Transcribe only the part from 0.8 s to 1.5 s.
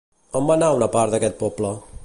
part d'aquest